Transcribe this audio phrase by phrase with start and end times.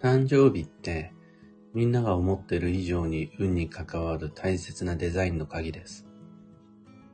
[0.00, 1.12] 誕生日って
[1.74, 6.06] みんなが思ってる以上に運に関わる大切なデザインの鍵です。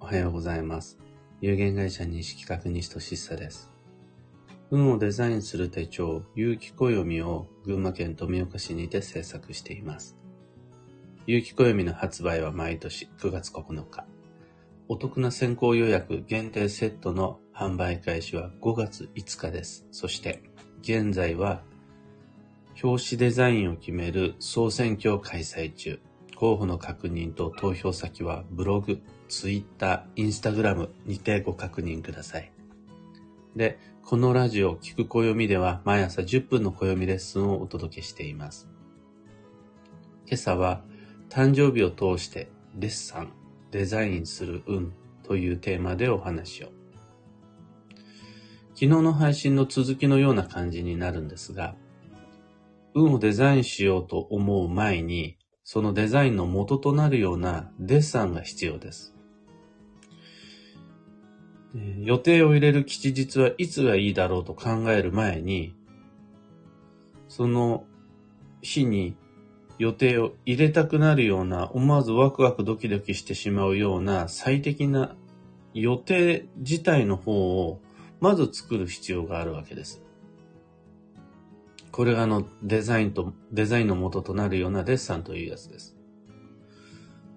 [0.00, 0.98] おはようございます。
[1.40, 3.72] 有限会社西企画西俊久です。
[4.70, 10.16] 運をデザインする手帳、有機暦を群馬県富岡市にて制作しています。
[11.26, 14.06] 有機暦の発売は毎年9月9日。
[14.88, 19.86] お得な先行予約限定セットの販売開始は5月5日です。
[19.90, 20.42] そして、
[20.82, 21.62] 現在は
[22.82, 25.98] 表紙デザインを決める総選挙を開催中。
[26.36, 32.52] 候補の確認と投票先はブログ、ツイッター、インスタグラムにてご確認ください。
[33.56, 38.68] で、このラジオ、聞く暦では毎朝10分の暦レッスンをお届けしています。
[40.26, 40.84] 今朝は、
[41.30, 43.32] 誕生日を通してデッサン、
[43.70, 44.92] デザインする運
[45.22, 46.75] というテーマでお話を。
[48.78, 51.76] 昨日の配信の続きのような感じになるんですが、
[52.94, 59.14] 運をデザインしようと思う前に、そのデザインの元となるようなデッサンが必要です。
[62.02, 65.74] 予定を入れる吉日はいつがいいだろうと考える前に、
[67.28, 67.86] その
[68.60, 69.16] 日に
[69.78, 75.16] 予定を入れたくなるような、思わずワクワクドキドキしてしまうような最適な
[75.72, 77.80] 予定自体の方を
[78.20, 80.02] まず作る必要があるわけです。
[81.92, 85.96] これがあのデザインと、デザインの元となるようなデッサンというやつです。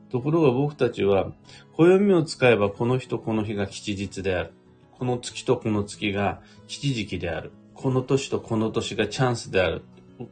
[0.10, 1.32] ところが僕たちは、
[1.74, 4.54] 暦を使えばこの日とこの日が吉日である。
[4.98, 7.54] この月とこの月が吉時期である。
[7.74, 9.84] この年とこの年がチャンスである。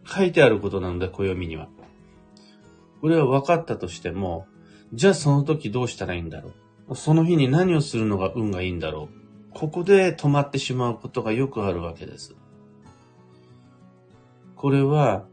[0.06, 1.70] 書いてあることなので、暦には。
[3.00, 4.48] これは分かったとしても、
[4.92, 6.52] じゃあその時どうしたらいいんだろ
[6.90, 6.96] う。
[6.96, 9.27] その日に何をするのが運がいいんだろう。
[9.58, 12.36] ここで止まってしまうことがよくあるわけです。
[14.56, 15.26] これは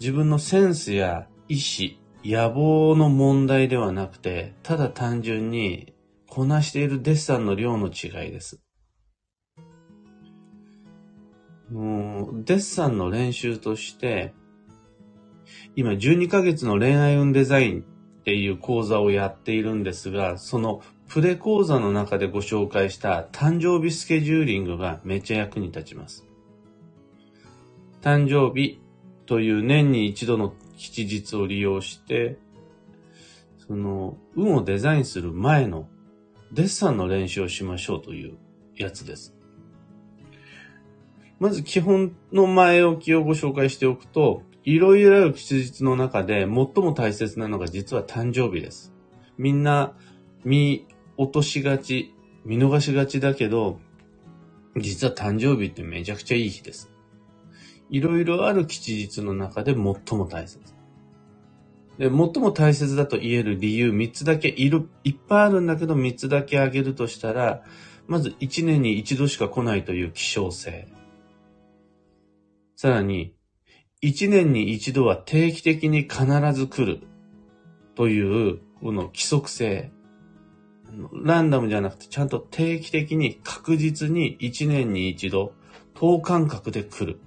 [0.00, 5.94] 自分のセンスや意志、野望の問題ではなくて、ただ単純に
[6.26, 8.60] こなしているデッサンの量の違いです。
[11.70, 14.34] もうデッサンの練習として、
[15.76, 17.84] 今12ヶ月の恋愛運デザイン
[18.28, 26.26] っていう講座をやっているんですが、そのプレ講座の中でご紹介した誕生日スケジューリングがめっちゃ役に立ちます。
[28.02, 28.82] 誕生日
[29.24, 32.36] という年に一度の吉日を利用して、
[33.66, 35.88] その、運をデザインする前の
[36.52, 38.36] デッサンの練習をしましょうという
[38.76, 39.34] やつです。
[41.40, 48.92] まず基本の前置きをご紹介しておくと、いろいろある吉日の中で最も大切なのが実は誕生日です。
[49.38, 49.94] みんな
[50.44, 50.86] 見
[51.16, 52.14] 落としがち、
[52.44, 53.80] 見逃しがちだけど、
[54.76, 56.92] 実は誕生日ってめちゃくちゃいい日です。
[57.88, 60.58] いろいろある吉日の中で最も大切。
[61.96, 67.64] で、最も大切だと言える理由3つだけいる、いっぱいあるんだけど3つだけ挙げるとしたら、
[68.06, 70.88] まず1年に1度しか来ないという希少性。
[72.76, 73.37] さらに、
[74.00, 77.02] 1年に1度は定期的に必ず来る
[77.96, 79.90] という、この規則性。
[81.12, 85.52] ランダムじゃなくてちゃんと定期的に確実に1年に1度、
[85.94, 87.18] 等間隔で来る。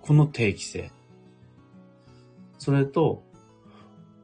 [0.00, 0.90] この定期性。
[2.58, 3.22] それと、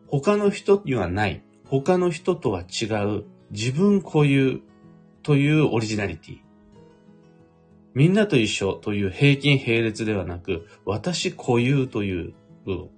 [0.09, 4.61] 他の人にはない、他の人とは違う、自分固有
[5.23, 6.39] というオリジナリティ。
[7.95, 12.91] みんなと一緒という平均並列ではなく、私固有という部分。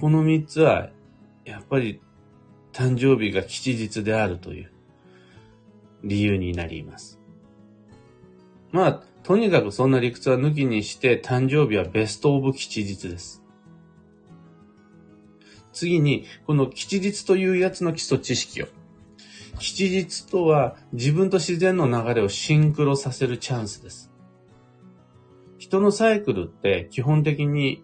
[0.00, 0.90] この三つは、
[1.44, 2.00] やっぱり
[2.72, 4.72] 誕生日が吉日であるという
[6.04, 7.20] 理由になります。
[8.72, 13.42] まあ、とにかくそんな理屈は抜きにして誕生日はベストオブ吉日です。
[15.72, 18.68] 次に、この吉日というやつの基礎知識を。
[19.58, 24.10] 吉日とは自分と自然の流れをシンクロさせるチャンスです。
[25.58, 27.82] 人のサイクルって基本的に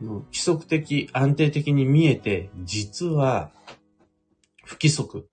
[0.00, 3.50] 規則的、安定的に見えて、実は
[4.64, 5.28] 不規則、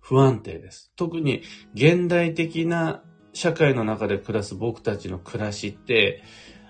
[0.00, 0.90] 不安定です。
[0.96, 1.42] 特に
[1.74, 3.02] 現代的な
[3.32, 6.22] 社会の中で暮らす僕たちの暮らしって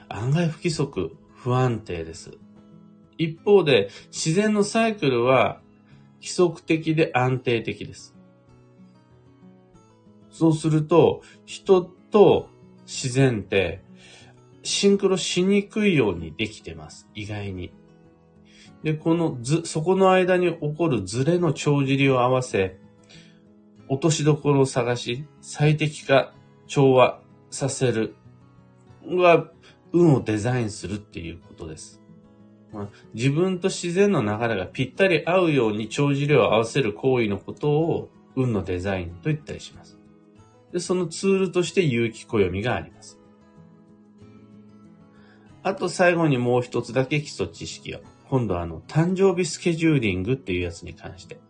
[0.08, 2.32] 案外不規則、不安定です。
[3.17, 5.61] 一方で自然のサイクルは
[6.20, 8.14] 規則的で安定的です。
[10.31, 12.49] そうすると人と
[12.87, 13.82] 自然って
[14.62, 17.08] シンクロしにくいようにできてます。
[17.14, 17.72] 意外に。
[18.82, 22.78] で、このず、そこの間に起こるズレの帳尻を合わせ、
[23.88, 26.32] 落としどころを探し、最適化
[26.67, 27.20] 調和
[27.50, 28.14] させる
[29.06, 29.50] が
[29.93, 32.00] 運をデザインするっていうことです。
[33.14, 39.99] 自分と自然の流れがぴったり合うように帳尻を合わせる行為のことを運のデザインと言ったりします。
[40.72, 43.19] で、そのツールとして有機暦があります。
[45.62, 48.00] あと最後にもう一つだけ基礎知識を。
[48.28, 51.40] 今度はあの、誕生日スケジューリングっていうやつに関して。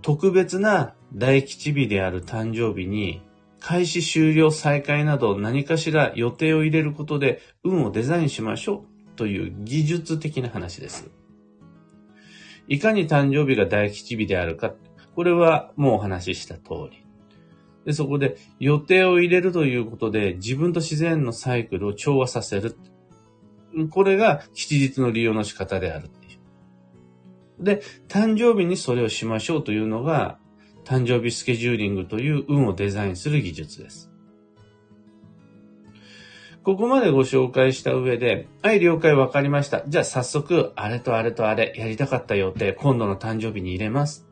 [0.00, 3.22] 特別な大吉日である誕生日に、
[3.60, 11.10] 開始終了再開など何かしら予定を入れることで運をデザインしましょうという技術的な話です。
[12.68, 14.74] いかに誕生日が大吉日であるか、
[15.14, 17.04] これはもうお話しした通り。
[17.84, 22.76] で、そこで予定を入れるということで自分と自然のサイクルを調和させる。
[23.90, 26.36] これが吉日の利用の仕方であるってい
[27.60, 27.64] う。
[27.64, 30.38] で、誕生日にそれをしましょうというのが、
[30.84, 34.11] 誕生日スケジューリングという運をデザインする技術です。
[36.64, 39.82] ここまでご紹介した上で、はい、了解わかりました。
[39.88, 44.28] じゃあ早速、あれとあれとあれ、やりたかった予定、今度の誕生日に入れます。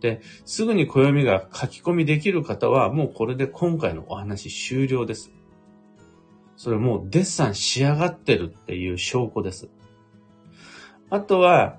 [0.00, 5.32] で、すぐに暦が書き込みできる方は、もうこれで今回のお話終了です。
[6.56, 9.68] それもうデッサン仕上がってるっていう証拠です。
[11.10, 11.78] あとは、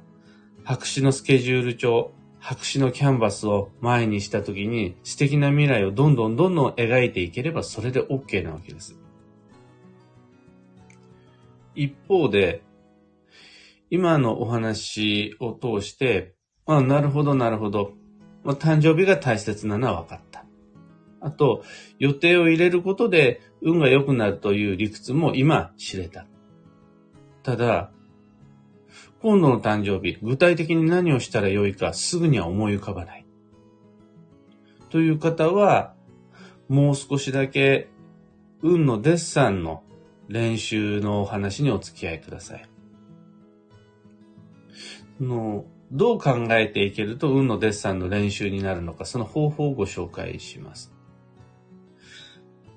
[0.65, 8.97] 白紙のスケジュール帳、白紙のキャンバスを前にした時に素敵な未来をどんどんどんどん描いていければそれで OK なわけです。
[11.75, 12.63] 一方で、
[13.89, 16.33] 今のお話を通して、
[16.65, 17.93] あなるほどなるほど。
[18.43, 20.45] まあ、誕生日が大切なのは分かった。
[21.21, 21.63] あと、
[21.99, 26.25] 予定を入れることで運が良くなるという理屈も今知れた。
[27.43, 27.91] ただ、
[29.21, 33.25] 今度の誕生日、具体的に何をしたらよいかすぐには思い浮かばない。
[34.89, 35.95] という方は、
[36.67, 37.89] もう少しだけ
[38.61, 39.82] 運のデッサンの
[40.27, 42.65] 練習のお話にお付き合いください。
[45.19, 50.93] のどう考えていけると運のデッサンの練習になるのか、その方法をご紹介します。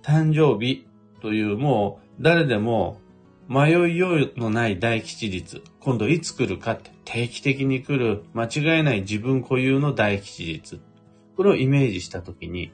[0.02, 0.86] 誕生日
[1.20, 3.00] というもう誰でも
[3.48, 5.62] 迷いようのない大吉日。
[5.80, 10.80] 今度いつ来るかって定期的に来る間違いない自分固有の大吉日。
[11.36, 12.72] これをイメージしたときに、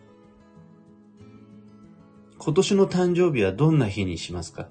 [2.44, 4.66] 今年の誕生日はどんな日にしますか？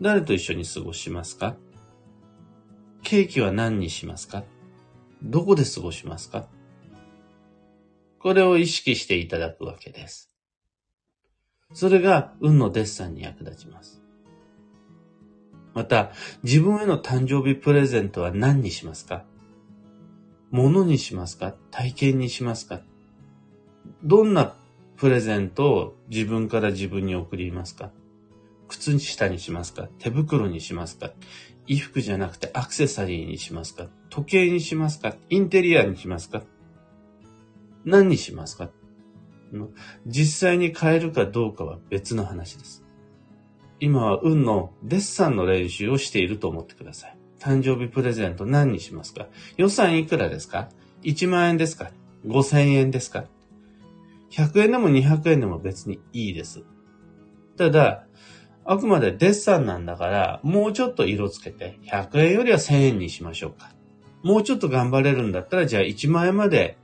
[0.00, 1.54] 誰と一緒に過ごしますか？
[3.04, 4.42] ケーキは何にしますか？
[5.22, 6.48] どこで過ごしますか？
[8.18, 10.32] これを意識していただくわけです。
[11.74, 14.02] それが運のデッサンに役立ちます。
[15.74, 16.10] また、
[16.42, 19.22] 自分への誕生日プレゼントは何にしますか？
[20.50, 21.54] 物にしますか？
[21.70, 22.80] 体験にしますか？
[24.02, 24.56] どんな
[24.98, 27.92] プレゼントを自分から自分に送りますか？
[28.66, 29.88] 靴下にしますか？
[30.00, 31.12] 手袋にしますか？
[31.68, 33.86] 衣服じゃなくてアクセサリーにしますか？
[34.10, 35.14] 時計にしますか？
[35.30, 36.42] インテリアにしますか？
[37.84, 38.70] 何にしますか？
[40.04, 42.82] 実際に変えるかどうかは別の話です。
[43.78, 47.16] 今は運のデッサンの練習をしていると思ってください。
[47.38, 49.28] 誕生日プレゼント何にしますか？
[49.56, 50.70] 予算いくらですか
[51.02, 51.92] ?1 万円ですか
[52.26, 53.26] ?5000 円ですか？
[54.30, 56.64] ?100 円でも200円でも別にいいです。
[57.56, 58.06] ただ、
[58.64, 63.72] あくまでデッサンなんだから、もうちょっと色つけて、100円よりは1000円にしましょうか。
[64.22, 66.76] もうちょっと頑張れるんだったら、じゃあ1万円まで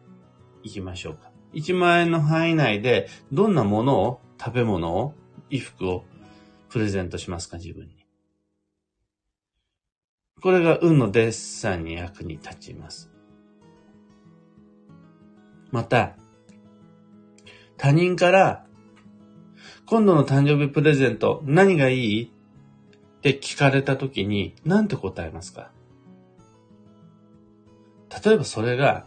[0.63, 1.31] 行きましょうか。
[1.53, 5.15] 1万円の範囲内で、どんなものを、食べ物を、
[5.51, 6.05] 衣服を
[6.71, 8.05] プレゼントしますか、自分に。
[10.41, 13.11] これが運のデッサンに役に立ちます。
[15.71, 16.17] また、
[17.77, 18.65] 他人から
[19.87, 22.25] 今度の誕生日プレゼント何がいい？
[22.25, 25.71] って聞かれた時に何て答えますか？
[28.25, 29.07] 例えばそれが、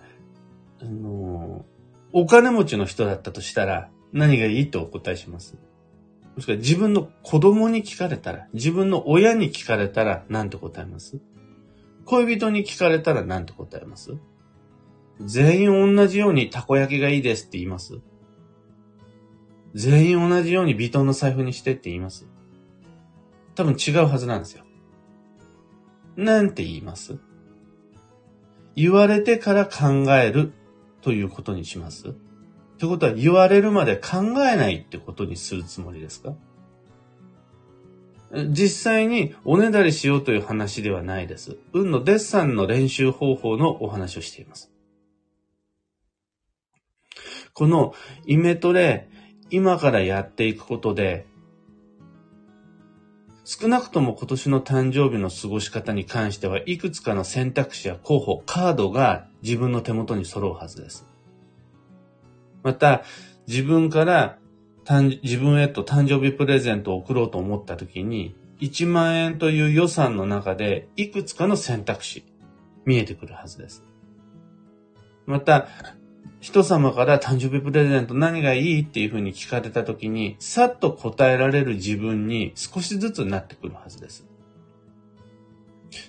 [0.81, 1.65] あの
[2.13, 5.55] お金持ちの人だったとしたら何がいいとお答えします？
[6.35, 11.19] もしくは自分の子供に聞かれたら、自分の親に聞かれたら何て答えます？
[12.05, 14.17] 恋人に聞かれたら何て答えます？
[15.21, 17.99] 全員同じようにたこ焼きがいいですって言います？
[19.77, 22.25] 全員同じように微糖の財布にしてって言います
[23.53, 24.63] 多分違うはずなんですよ。
[26.15, 27.17] なんて言います？
[28.75, 30.51] 言われてから考える
[31.01, 32.09] ということにします？
[32.09, 32.11] っ
[32.79, 36.33] てことは言われるまで考えないってことにするつもりですか？
[38.49, 41.57] 実際におねだりしようという話ではないです。
[41.73, 44.71] 運のデッサンの練習方法のお話をしています。
[47.53, 47.95] この
[48.27, 49.09] イメトレ
[49.49, 51.25] 今からやっていくことで、
[53.45, 61.07] 少なくとも今年の誕生日の過ごし方に関しては、いくつかの選択肢や候補、カードが自分の手元に揃うはずです。
[62.61, 63.03] また、
[63.47, 64.37] 自分から
[65.23, 72.25] 自分へと誕生日プレゼントを送ろうと思った時に、1万円という予算の中でいくつかの選択肢、
[72.85, 73.85] 見えてくるはずです。
[75.25, 75.67] また、
[76.47, 84.25] 人様から誕生日プレゼント何がいいっていうふうに聞かれた時に、さっと答えられる自分に少しずつなってくるはずです。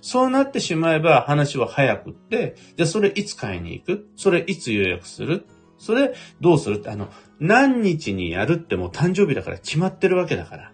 [0.00, 4.08] そうなってしまえば話は早くって、じゃあそれいつ買いに行く？
[4.14, 5.44] それいつ予約する？
[5.76, 7.08] それどうするって、あの、
[7.40, 10.72] 何日にやるってもう誕生日だから決まってるわけだから。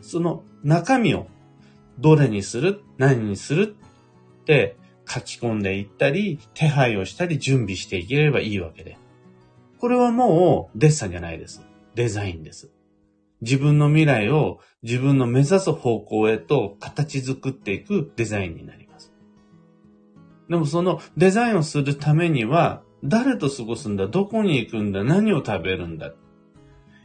[0.00, 1.28] その中身を
[2.00, 2.82] どれにする？
[2.98, 3.76] 何にする？
[4.42, 4.76] って
[5.12, 8.96] 書き込んでいったり、手配をしたり準備していければいいわけで。
[9.78, 11.62] これはもうデッサンじゃないです。
[11.94, 12.70] デザインです。
[13.40, 19.12] 自分の未来を自分の目指す方向へと形作っていくデザインになります。
[20.48, 26.12] でもそのデザインをするためには、誰と過ごすんだどこに行くんだ何を食べるんだ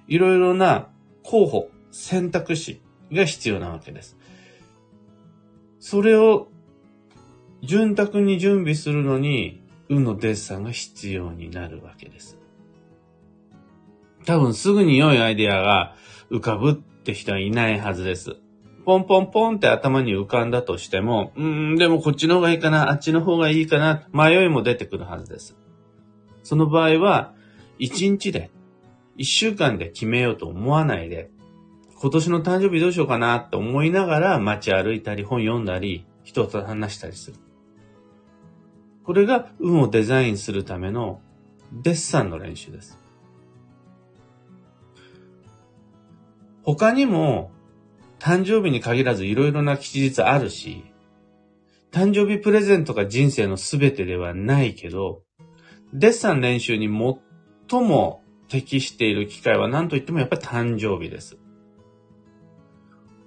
[0.08, 0.90] いろいろな
[1.24, 2.82] 候補、選択肢
[3.12, 4.18] が必要なわけです。
[5.80, 6.50] それを
[7.66, 12.38] 潤沢に準備するのに、運のデッサンが必要になるわけです。
[14.26, 15.96] 多分すぐに良いアイデアが
[16.32, 18.38] 浮かぶって人はいないはずです。
[18.86, 25.56] ポンポンポンって頭に浮かんだとしても、うーん、でもこっちの方がいいかな、あっちの方がいいかな、迷いも出てくるはずです。
[26.44, 27.34] その場合は、
[27.80, 28.52] 1日で、
[29.18, 31.32] 1週間で決めようと思わないで、
[32.00, 37.38] 今年の誕生日どうしようかなって思いながら街歩いたり本読んだり人と話したりする。
[39.06, 41.22] これが運をデザインするための
[41.72, 43.00] デッサンの練習です。
[46.64, 47.52] 他にも
[48.18, 50.84] 誕生日に限らずいろいろな吉日あるし、
[51.92, 55.22] 誕生日プレゼントが人生の全てではないけど、
[55.94, 56.88] デッサン練習に
[57.70, 61.38] 最も適している機会は何と言ってもやっぱり誕生日です。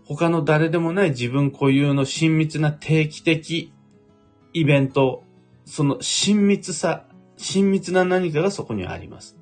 [0.05, 3.73] 他の誰でもない自分固有の親密な定期的
[4.53, 5.23] イベント
[5.69, 7.05] その親密さ、
[7.37, 9.37] 親密な何かがそこにあります。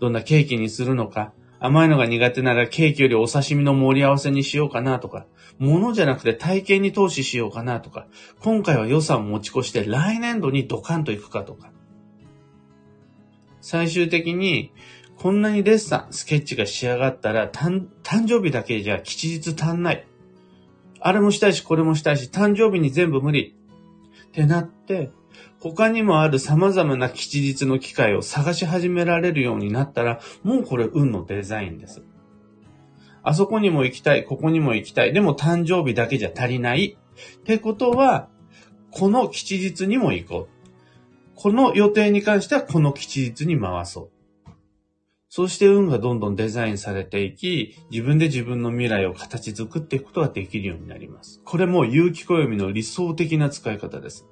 [0.00, 5.26] どんなケーキにするのか、甘いのが苦手ならケーキよりお刺身の盛り合わせにしようかなとか、
[5.58, 8.08] 物じゃなくて体験に投資しようかなとか、
[8.40, 11.70] 今回は予算を持ち越して来年度にドカンと行くかとか。
[13.60, 14.72] 最終的に、
[15.16, 17.86] こんなにデッサン、スケッチが仕上がったら、誕
[18.26, 20.06] 生日だけじゃ吉日足んない。
[20.98, 23.54] あれもしたいし、これもしたいし、誕生日に全部無理。
[24.34, 25.12] ってなって、
[25.60, 32.02] 他にもある様々な吉日の機会を探し始められるようになったら、もうこれ運のデザインです。
[33.22, 35.12] あそこにも行きたい、ここにも行きたい。
[35.12, 36.98] でも誕生日だけじゃ足りない。
[37.38, 38.28] ってことは、
[38.90, 40.54] この吉日にも行こう。
[41.36, 44.10] この予定に関してはこの吉日に回そう。
[45.36, 51.42] そうして運がどんどんデザインされていき、自分で自分の未来を形作っていくことができるようになります。
[51.44, 54.28] これも有機暦の理想的な使い方です。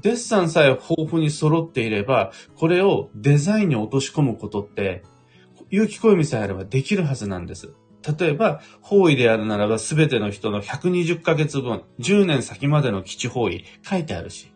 [0.00, 5.02] デッサンさえ豊富に揃っていれば、これをデザインに落とし込むことって、
[5.68, 7.74] 有機暦さえあればできるはずなんです。
[8.18, 14.50] 例えば、方位であるならば全ての人の120ヶ月分、10年先までの基地方位書いてあるし、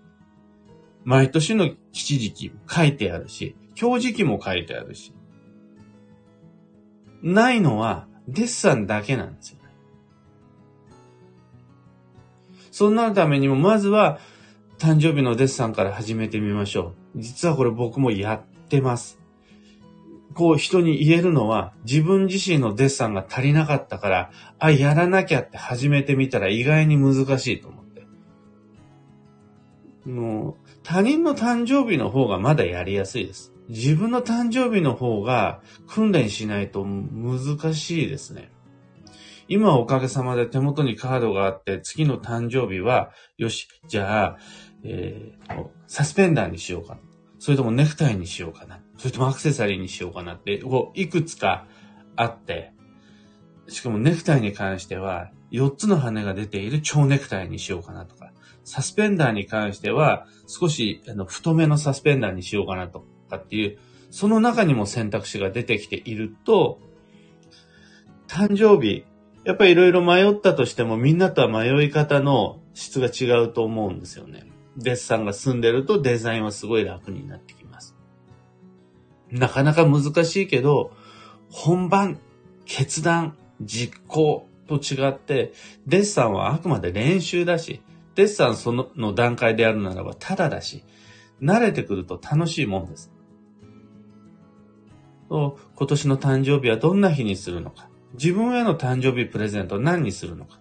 [1.04, 5.12] 毎年の基地時期書いてあるし、表時期も書いてあるし、
[7.22, 9.64] ないのはデッサンだけなんですよね。
[12.70, 14.18] そんなためにも、まずは
[14.78, 17.20] 誕生日のデッサンから始めてみましょう。
[17.20, 19.18] 実はこれ僕もやってます。
[20.34, 28.06] こう人に言えるのは自分自身のデッサンが足りなかったから、あ、やらなきゃって始めてみたら意外に難しいと思って。
[30.08, 33.52] もう、他人の誕生日の方がまだやりやすいです。
[33.68, 38.50] 自分の誕生日の方が訓練しないと難しいですね。
[39.46, 44.38] 今おかげさまで手元にカードがあって、次の誕生日は、よし、じゃあ、
[44.84, 47.00] えー、サスペンダーにしようかな。
[47.38, 48.80] それともネクタイにしようかな。
[48.98, 51.66] それともアクセサリーにしようかなって、こう、いくつか
[52.16, 52.72] あって、
[53.68, 58.32] しかもネクタイに関しては、4つの羽が出ている蝶ネクタイにしようかなとか、
[58.64, 63.78] サスペンダーに関しては、少しあの太めのサスペンダーにしようかなとかっていう、
[64.11, 66.80] その中にも選択肢が出てきていると、
[68.26, 69.04] 誕生日、
[69.44, 74.50] やっぱりいろいろ迷ったとしてもみんなとは迷い方の質が違うと思うんですよね。
[74.76, 77.97] デッサンが済んでるとデザインはすごい楽になってきます。
[79.30, 80.92] なかなか難しいけど、
[81.50, 82.18] 本番、
[82.66, 85.52] 決断、実行、と違って、
[85.87, 87.80] デッサンはあくまで練習だし、
[88.14, 90.85] デッサンそのの段階であるならばただだし、
[91.42, 93.11] 慣れてくると楽しいもんです。
[95.28, 95.54] 今
[95.87, 97.88] 年の誕生日はどんな日にするのか。
[98.14, 100.58] 自分への誕生日プレゼント何にするのか。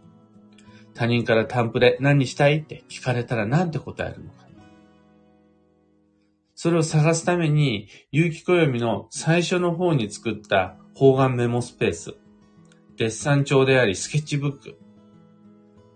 [0.93, 4.47] 他人からタンプレ何にしたいって聞かれたら何て答えるのか。
[6.59, 12.15] それを探すために、有機暦の最初の方に作った方眼メモスペース、
[12.95, 14.79] デッサン帳でありスケッチブック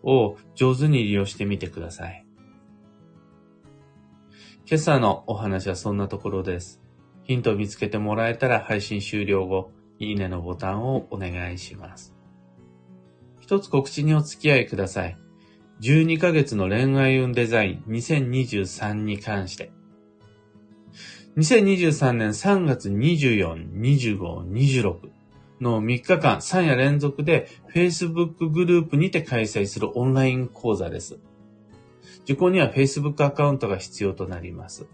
[0.04, 2.26] を上手に利用してみてください。
[4.68, 6.81] 今朝のお話はそんなところです。
[7.24, 12.16] ヒントを見つけてもらえたら配信終了後、いいねのボタンをお願いします。
[13.40, 15.18] 一つ告知にお付き合いください。
[15.82, 19.72] 12ヶ月の恋愛運デザイン2023に関して。
[21.38, 25.10] 2023年3月24、25、26
[25.62, 31.20] の3日間3夜連続で Facebook グループにて開催するオンライン講座です。
[32.24, 34.88] 受講には Facebook アカウントが必要となります。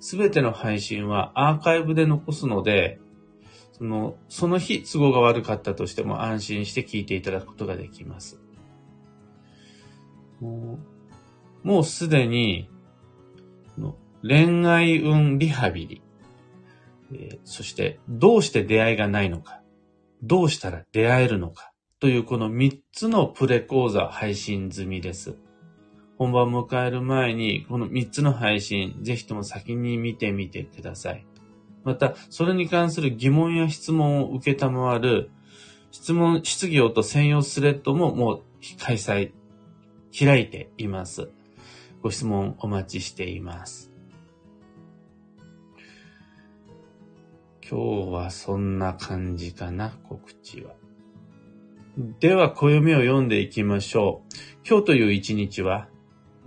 [0.00, 3.00] すべての配信はアーカイブで残すので、
[3.72, 8.40] その、その日都合が悪かったとしても安心して聞いていただくことができます。
[10.40, 10.78] も
[11.64, 12.68] う、もうすでに、
[14.22, 16.02] 恋愛運リハビリ、
[17.12, 19.62] えー、そしてどうして出会いがないのか、
[20.22, 25.36] どうしたら出会えるのかというこの3つのプレ講座配信済みです。
[26.18, 31.24] 本番を迎える前に、この3つの配信、ぜひとも先に見てみてください。
[31.84, 35.30] また、それに関する疑問や質問を受けたまわる、
[35.92, 38.42] 質問、質疑応答専用スレッドももう
[38.80, 39.30] 開催、
[40.18, 41.30] 開いています。
[42.02, 43.92] ご質問お待ちしています。
[47.70, 50.72] 今日はそんな感じかな、告知は。
[52.18, 54.36] では、暦を読んでいきましょう。
[54.68, 55.88] 今日という一日は、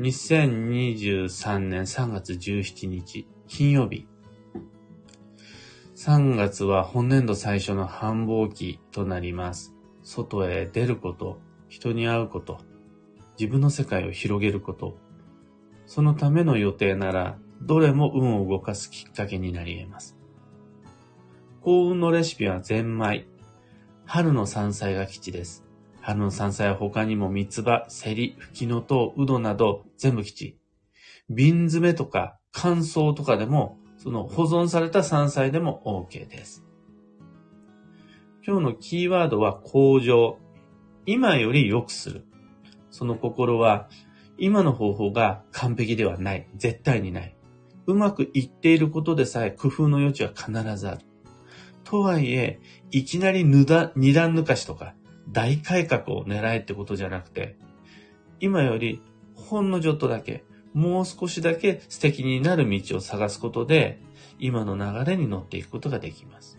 [0.02, 4.08] 2023年3月17日、金曜日。
[5.96, 9.76] 3月は本年度最初の繁忙期となります。
[10.02, 12.62] 外へ出ること、人に会うこと、
[13.40, 14.98] 自分の世界を広げること、
[15.86, 20.18] そのための予定なら、どれも運を動かすきっかけになり得ます。
[21.62, 23.28] 幸運のレシピはゼンマイ。
[24.06, 25.64] 春の山菜が基地です。
[26.02, 30.58] 春の山菜は他にも三つ葉、セリ、フキノトウ、ウドなど全部基地。
[31.30, 36.66] 瓶詰めとか乾燥とかでも、その保存された山菜でも OK です。
[38.46, 40.40] 今日のキーワードは向上。
[41.06, 42.26] 今より良くする。
[42.90, 43.88] その心は、
[44.38, 46.50] 今の方法が完璧ではない。
[46.56, 47.38] 絶対にない。
[47.86, 51.02] うまくいっていることでさえ工夫の余地は必ずある。
[51.84, 52.60] とはいえ、
[52.90, 54.96] いきなり二段抜かしとか、
[55.32, 57.58] 大改革を狙えってことじゃなくて、
[58.40, 59.02] 今より
[59.36, 64.00] ほんのちょっとだけ、もう少しだけ素敵になる道を探すことで、
[64.40, 66.58] 今の流れに乗っていくことができます。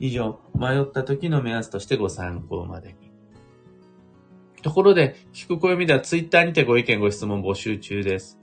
[0.00, 3.10] 以上、迷った時の目安としてご参考までに。
[4.62, 8.38] ところで、聞く暦ではツイッターにてご意見ご質問募集中です。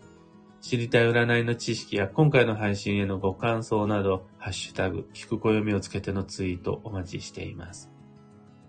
[0.61, 7.94] 知りたい占いの知識や今回の配信へのご感想など、ハッシュタグ、聞く暦をつけてのツイートお待ちしています。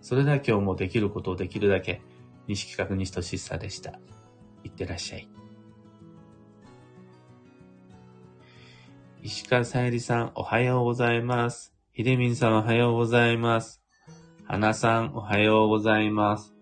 [0.07, 2.01] それでは今日もできることをできるだけ、
[2.47, 3.99] 西企画西俊さでした。
[4.63, 5.29] いってらっしゃい。
[9.21, 11.75] 石川さゆりさん、おはようございます。
[11.93, 13.83] ひでみんさん、おはようございます。
[14.45, 16.55] 花さん、おはようございます。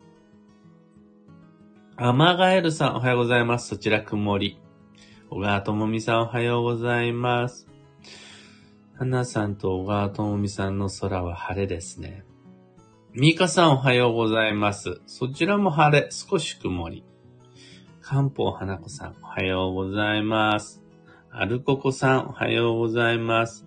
[1.96, 3.68] アマガエルさん、おはようございます。
[3.68, 4.58] そちら曇り。
[5.28, 7.68] 小川智美さん、おはようございます。
[8.94, 12.24] 花さんと小川智美さんの空は晴れですね。
[13.16, 15.00] ミカさんおはようございます。
[15.06, 17.04] そちらも晴れ、少し曇り。
[18.00, 20.82] 漢方花子さんおはようございます。
[21.30, 23.66] アルココさんおはようございます。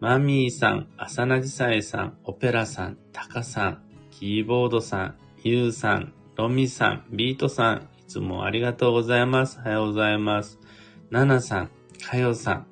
[0.00, 9.60] マミーさん、アサナジサエさん、オペラさん、タカさん、キーボードさん、ユウさん、ロミさん、ビートさん、いつもありがとうございます。
[9.60, 10.58] おはようございます。
[11.10, 11.70] ナナさん、
[12.04, 12.66] カヨさん、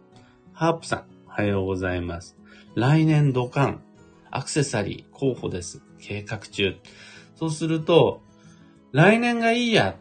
[0.53, 2.37] ハープさん、おはようございます。
[2.75, 3.81] 来年ドカン、
[4.33, 5.86] アクセサリー候補です。
[6.07, 6.77] 計画中。
[7.35, 8.23] そうすると、
[8.93, 9.97] 来年がいいや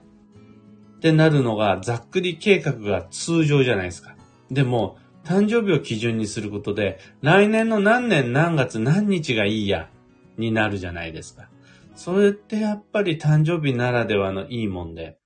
[0.98, 4.16] ってなるのがざっくり計画が通常じゃないですか。
[4.52, 9.90] でも、誕生日を基準にすることで、来年の何年何月何日がいいや
[10.38, 11.50] になるじゃないですか。
[11.96, 15.18] それってやっぱり誕生日ならではのいいもんで、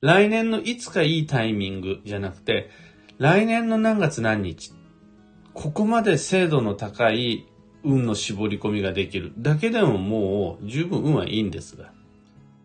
[0.00, 2.70] 来年のいつかいいタイミングじゃなくて、
[3.18, 4.72] 来年の何月何日。
[5.52, 7.46] ここまで精度の高い
[7.86, 11.92] 運の絞り込みができるだけでももう十分運はいいんですが、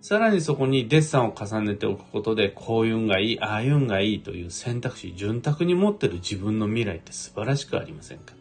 [0.02, 8.34] さらにそこにデッサンを重ねておくことで、こういう運がいい、ああいう運がいいという選択肢、潤沢に持ってる自分の未来って素晴らしくありませんか？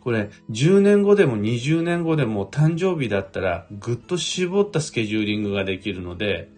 [0.00, 6.50] これ、10年後でも20年後でも誕生日だったら、ぐっと絞ったスケジューリングができるので、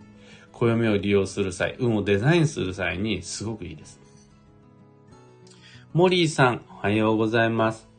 [0.52, 4.00] 暦を利用する際、運をデザインする際にすごくいいです。
[5.92, 7.89] モリーさん、おはようございます。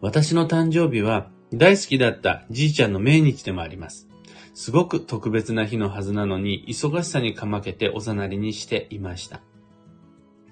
[0.00, 4.08] 私の誕生日は大好きだったじいちゃんの命日でもあります。
[4.54, 9.40] すごく特別な日のはずなのに、忙しさにかまけておざなりにしていました。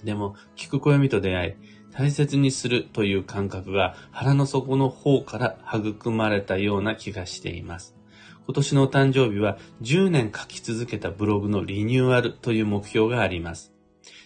[0.05, 1.55] でも、聞く暦と出会い、
[1.93, 7.97] 大切にするという感覚が腹の底の方から育まれたような気がしています。
[8.47, 13.73] 今年の誕生日は10年書き続けたブログのリニューアルという目標があります。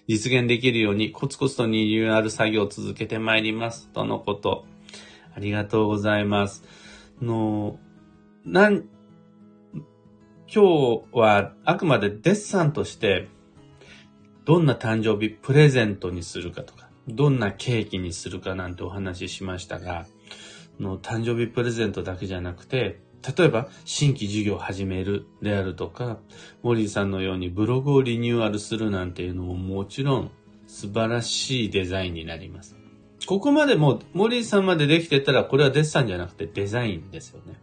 [0.08, 3.88] 実現できるようにコツコツとリニューアル作業を続けてまいります。
[3.88, 4.66] とのこと。
[5.40, 6.64] ありがとうございます。
[7.22, 7.78] の、
[8.44, 8.84] なん、
[10.52, 13.26] 今日はあくまでデッサンとして、
[14.44, 20.04] どんな誕生日プレゼントにするかとか、どんなケーキにするかなんてお話ししましたが、
[20.78, 23.00] の誕生日プレゼントだけじゃなくて、
[23.38, 26.18] 例えば新規事業を始めるであるとか、
[26.62, 30.30] 森さんのようにブログをリニューアルするなんていうのももちろん
[30.66, 32.79] 素晴らしいデザインになります。
[33.30, 37.60] ここまでも森さんまでできてたらこれはデッサンじゃなくてデザインですよね。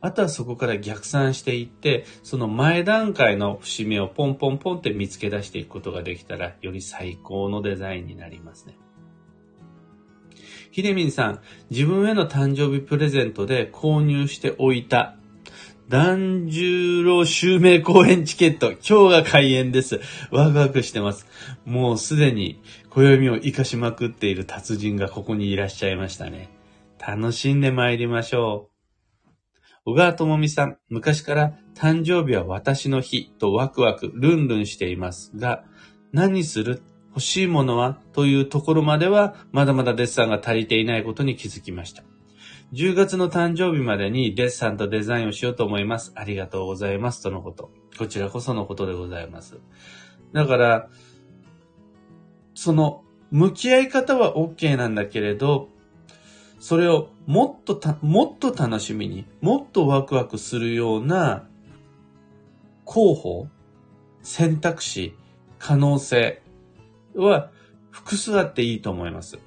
[0.00, 8.78] あとはそこから逆算していって、その前段階の節目をポンポンポンって見つけ出していくことができたら、より最高のデザインになりますね。
[10.70, 15.17] ひでみんさん、自分への誕生日プレゼントで購入しておいた
[15.88, 20.00] 團十郎襲名公演チケット、今日が開演です。
[20.30, 21.26] ワクワクしてます。
[21.64, 26.50] もうすでに暦を活かしまくっている達人がここにいらっしゃいましたね。
[26.98, 28.68] 楽しんで参りましょ
[29.26, 29.30] う。
[29.86, 35.64] 小川智美さん、昔から誕生日は私の日とワクワク、ルンルンしていますが、
[36.12, 42.02] 何する欲しいものはというところまでは、まだまだデッサンが足りていないことに気づきました。
[42.72, 46.12] 10月の誕生日までにデッサンとデザインをしようと思います。
[46.14, 47.22] ありがとうございます。
[47.22, 47.70] とのこと。
[47.98, 49.58] こちらこそのことでございます。
[50.34, 50.88] だから、
[52.54, 55.68] その、向き合い方は OK なんだけれど、
[56.60, 61.46] それをもっとた、もっと楽しみに、もっとワクワクするような
[62.84, 63.48] 候補、
[64.22, 65.14] 選択肢、
[65.58, 66.42] 可能性
[67.14, 67.50] は
[67.90, 69.38] 複数あっていいと思います。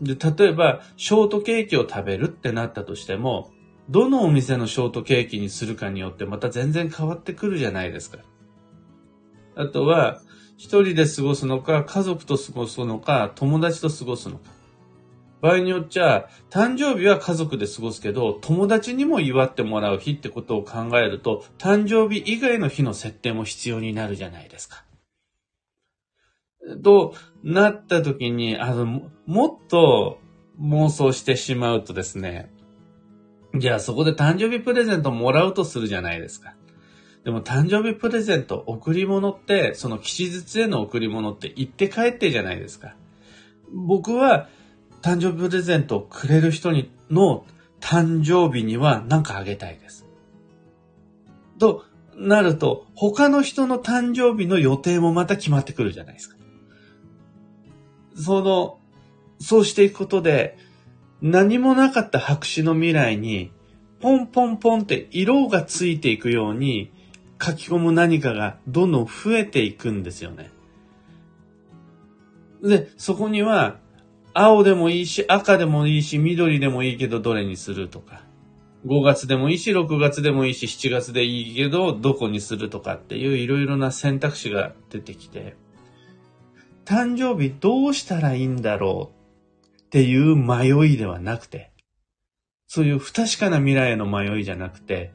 [0.00, 3.50] で、例えば、ショートケーキを食べるってなったとしても、
[3.88, 8.18] どのお店のショートケーキにするかによってまた全然変わってくるじゃないですか。
[9.56, 10.22] あとは、
[10.56, 14.50] 一人で過ごすのか、家族と過ごすのか、友達と過ごすのか。
[15.40, 24.84] 場合によっちゃ、誕生日は家族で過ごすけど、友達にも祝ってもらう日ってことを考えると、誕生日以外の日の設定も必要になるじゃないですか。
[26.82, 30.18] となった時に、あの、もっと
[30.60, 32.52] 妄想してしまうとですね、
[33.58, 36.54] じゃあそこで誕生日プレゼントもらうとするじゃないですか。
[37.24, 42.94] でも誕生日プレゼント、贈り物って、その吉日への贈り物って言って帰ってじゃないですか。
[43.72, 44.48] 僕は
[45.02, 47.44] 誕生日プレゼントをくれる人にの
[47.80, 50.06] 誕生日には何かあげたいです。
[51.58, 51.84] と
[52.16, 56.36] なると、他の人の誕生日の予定もまた決まってくるじゃないですか。
[58.20, 58.78] その、
[59.40, 60.58] そうしていくことで、
[61.22, 63.50] 何もなかった白紙の未来に、
[64.00, 66.90] ポンポンポンって色がついていくように
[67.42, 70.50] 書き込む何かがどんどん増えていくんですよね。
[72.62, 73.78] で、そこには、
[74.32, 78.22] 青でもいいし、赤でもいいし、緑でもいいけどどれにするとか、
[78.86, 85.56] 5月でもいいし、6月でもいいし、7月でいいけどどこにするとかっていういろいろな選択肢が出てきて、
[86.90, 91.70] 誕生日どうしたらいいんだろうっていう迷いではなくて、
[92.66, 95.12] そういう不確かな未来への迷いじゃなくて、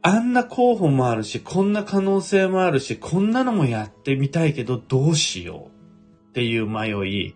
[0.00, 5.68] あんな候補もあるし、こんな可能性もあるし、こんなのもやってみたいけどどうしよ
[6.26, 7.34] うっていう迷い。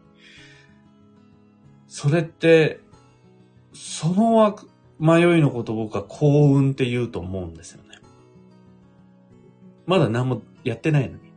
[1.86, 2.80] それって、
[3.74, 4.58] その
[4.98, 7.98] 迷いのことを僕は幸運って言うと思うんですよね。
[9.84, 11.34] まだ何もやってないのに。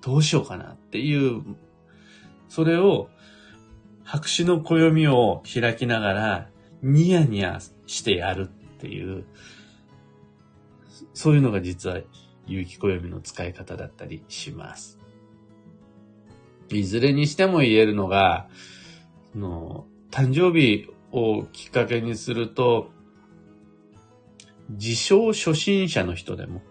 [0.00, 1.42] どうしようかなっていう、
[2.48, 3.10] それを
[4.04, 6.48] 白紙の暦を開きながら
[6.82, 9.24] ニヤニヤしてやるっていう、
[11.12, 12.00] そういうのが実は
[12.46, 14.98] 有機暦の使い方だったりします。
[16.70, 18.48] いずれにしても言えるのが、
[19.34, 22.90] の誕生日をきっかけにすると、
[24.70, 26.62] 自称初心者の人でも、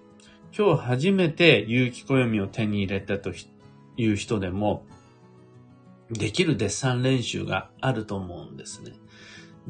[0.58, 3.32] 今日初めて有機暦を手に入れたと
[3.98, 4.86] いう人でも、
[6.10, 8.94] できるデッサン練習があると思うんですね。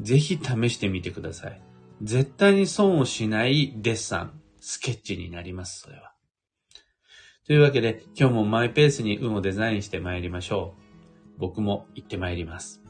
[0.00, 1.60] ぜひ試してみてください。
[2.02, 6.12] 絶対に損をしないデッサン、スケッチになります、それは。
[7.46, 10.74] というわけで、今日もマイペースに運をデザインして参りましょ
[11.36, 11.40] う。
[11.40, 12.87] 僕も行って参ります。